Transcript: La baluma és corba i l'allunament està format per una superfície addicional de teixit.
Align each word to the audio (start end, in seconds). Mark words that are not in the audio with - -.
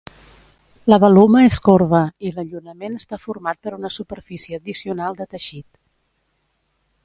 La 0.91 0.97
baluma 1.03 1.43
és 1.49 1.59
corba 1.67 1.99
i 2.29 2.31
l'allunament 2.37 2.97
està 3.01 3.21
format 3.27 3.61
per 3.67 3.75
una 3.77 3.93
superfície 3.99 4.61
addicional 4.63 5.21
de 5.21 5.31
teixit. 5.35 5.67